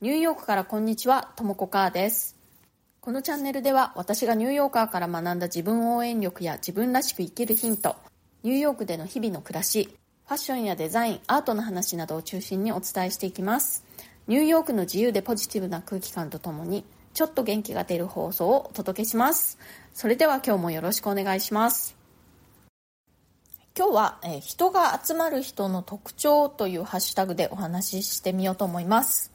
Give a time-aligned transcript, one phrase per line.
[0.00, 2.34] ニューヨークからこんにちは、ともこかーです。
[3.02, 7.96] このチャンネルでは私がニューヨーカーから学んだ自分応援力や自分らしく生きるヒント、
[8.42, 9.90] ニューヨークでの日々の暮らし、
[10.26, 13.84] ファッションやデザイン、アートの話などを中心にお伝えしていきます。
[14.26, 19.58] ニューヨークの自由でポジティブな空気感とともに、ちょっと元気が出る放送をお届けします。
[19.92, 21.94] それでは今日もよろしくお願いします。
[23.76, 29.30] 今日は、え人が集まる人の特徴というハッシュタグでお話ししてみようと思います。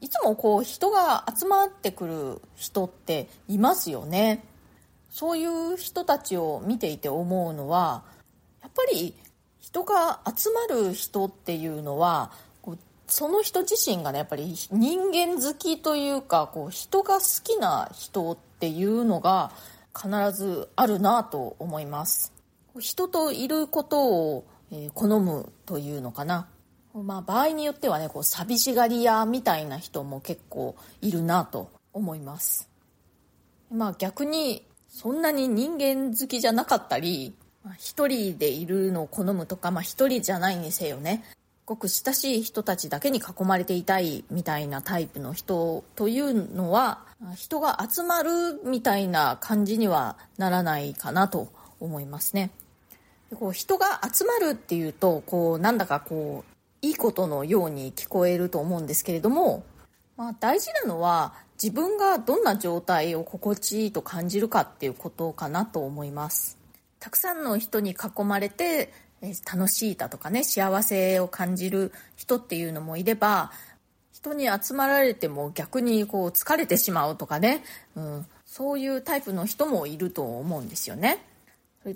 [0.00, 4.44] いつもこう人が集まってくる人っていますよね。
[5.10, 8.02] そういう人たちを見ていて思うのは、
[8.62, 9.14] やっぱり
[9.60, 12.32] 人が集まる人っていうのは、
[13.06, 19.52] その人自身がね、やっぱり人間好きというか、こう人が好きな人っていうのが
[19.94, 22.32] 必ずあるなと思います。
[22.80, 26.48] 人といることを、え好むというのかな。
[26.94, 32.68] まあ場合によってはね、こう寂しがり屋みたいな人も結構いるなと思います。
[33.72, 37.34] まあ逆にそんなに人間好きじゃなかったり、
[37.78, 41.24] 一人でいるのを好むとか、まあ一人じゃないにせよね、
[41.66, 47.00] ごく親しい人たちだけに囲まれていたいみたいなタイプの人というのは、
[47.34, 51.48] 人が集まるみたいな感じにはならないかなと
[51.80, 52.50] 思いますね。
[53.34, 56.53] こう人が集まるっていうとこうなんだかこう
[56.84, 59.64] いいことのように聞こえると思うんですけれども、
[60.18, 66.58] まあ、大事なのは自分がどんな状態を心地いいと感じるかっていうことかなと思います。
[67.00, 68.92] たくさんの人に囲まれて
[69.50, 73.50] 楽しいだとかね幸せを感じる人っていうのもいれば
[74.12, 77.64] 人に集まられても逆にこう疲れてしまうとかね、
[77.96, 81.24] うん、そういうタイプの人もいると思うんですよね。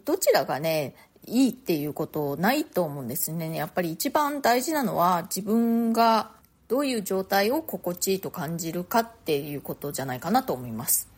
[0.05, 0.94] どちらがね
[1.29, 3.55] いいっていうことないと思うんですね。
[3.55, 6.31] やっぱり一番大事なのは自分が
[6.69, 11.09] どういう状態を心地いいと感じるかっていうことじゃないかなと思います。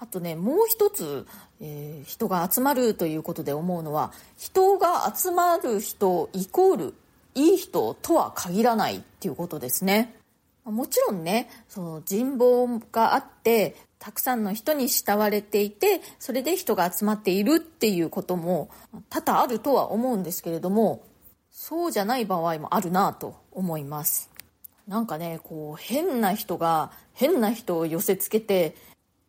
[0.00, 1.26] あとね、もう一つ、
[1.60, 6.94] えー、人が集まるということで思うのは、人が集まる人イコール
[7.34, 10.14] いい人とは限らないっていうことですね。
[10.64, 18.68] もちろんね、その人望があって、たくさんの人に慕われていてそれで人が集まっているっていうことも
[19.08, 21.02] 多々あるとは思うんですけれども
[21.50, 24.30] そうじゃない場合もあるなと思います。
[24.86, 28.76] なんかねこう変な人が変な人を寄せつけて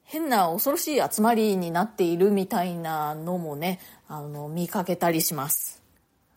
[0.03, 3.79] 変な恐ろしい集まりになっているみたいなのもね
[4.09, 5.84] あの見かけたりします。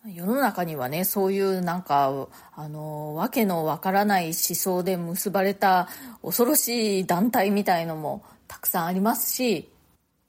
[0.07, 5.89] 世の中にはねそういうなんかあのわけのわからない思想で結ばれた
[6.23, 9.71] 恐ろしい団体みたいのもたくさんありますし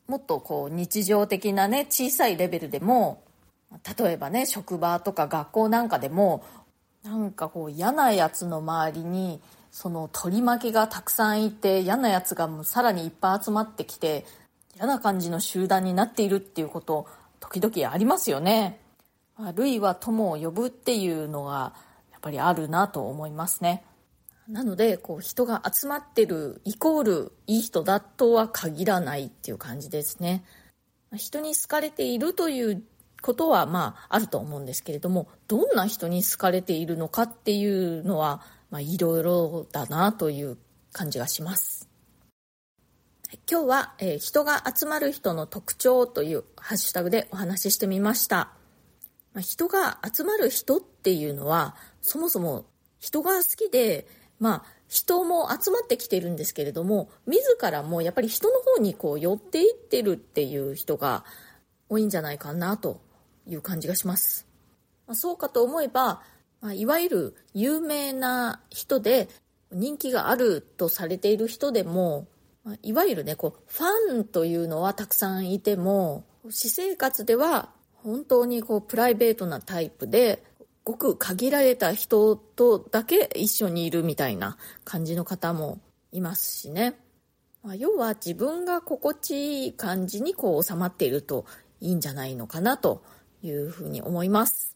[0.07, 3.23] もっとこう日常的なね小さいレベルでも
[3.97, 6.43] 例えばね職場とか学校なんかでも
[7.03, 9.39] なんかこう嫌なやつの周りに
[9.71, 14.25] その取り巻きがたくさんいて嫌なやつがもうさらにいっぱい集まってきて
[14.75, 17.07] 嫌な感じの集団になっているっていうこと
[17.39, 18.79] 時々ありますよね。
[19.41, 21.73] あるいは友を呼ぶっていうのが
[22.11, 23.85] やっぱりあるなと思いますね。
[24.49, 30.43] なのでこう人が集まってるイコールいい人だとは限らないっていう感じですね。
[31.15, 32.83] 人に好かれているという
[33.21, 40.57] ことはまああると思うんですけれどもどんな人に好かれているのかっていうのはまあいろいろだなという
[40.91, 41.87] 感じがします。
[43.49, 48.58] 今日は、えー、人が集まる人の特徴というハッシュタグでお話ししてみました。
[49.39, 52.65] まあ、人が集まる人っていうのはそもそも
[52.99, 54.05] 人が好きで、
[54.37, 61.23] まあ、人も集まってきてるんですけれども自らもやっぱり人の方にこう寄っていってるっていう人が
[61.87, 62.99] 多いんじゃないかなと
[63.47, 64.45] いう感じがします。
[65.07, 66.21] まあ、そうかと思えば、
[66.59, 69.29] まあ、いわゆる有名な人で
[69.71, 72.27] 人気があるとされている人でも、
[72.65, 77.69] まあ、いわゆるねこうファンというのはたくさんいても私生活では
[78.03, 80.43] 本当にこうプライベートなタイプで
[80.83, 85.79] ごく限られた人とだけ一緒にいるみたいな感じの方も
[86.11, 86.95] いますしね、
[87.63, 91.45] まあ、要は自分が心地いい感じにこう収まっていると
[91.79, 93.03] いいんじゃないのかなと
[93.43, 94.75] いうふうに思います、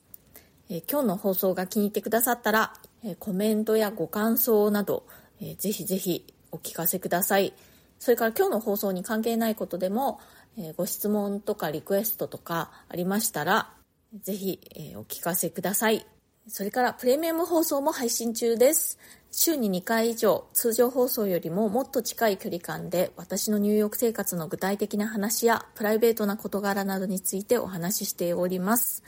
[0.70, 5.08] えー、今日の放送が気に入ってくださったら、えー、コメントやご感想など、
[5.42, 7.54] えー、ぜひぜひお聞かせください。
[7.98, 10.20] それから今日の放送に関係ないことでも
[10.58, 13.74] え、ご質問とかリクエストとかありましたら、
[14.22, 16.06] ぜひ、え、お聞かせください。
[16.48, 19.00] それからプレミアム放送も配信中です。
[19.32, 29.04] 週に2回以上、通常放送よりももっと近い距離感で私のニューヨーク生活の具体的な話やプライベートな事柄などについてお話ししております。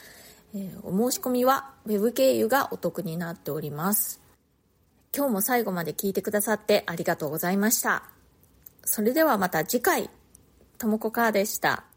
[0.55, 4.21] え、お申し込みは Web 経由がお得になっております。
[5.15, 8.03] 今日も最後まで聞いてくださってありがとうございました。
[8.85, 10.09] それではまた次回、
[10.77, 11.94] ともこかーでした。